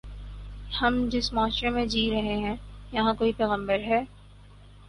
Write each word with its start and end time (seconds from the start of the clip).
ہم 0.81 0.95
جس 1.09 1.31
معاشرے 1.33 1.69
میں 1.69 1.85
جی 1.85 2.09
رہے 2.11 2.37
ہیں، 2.37 2.55
یہاں 2.91 3.13
کوئی 3.13 3.31
پیغمبر 3.37 3.79
ہے۔ 3.79 4.03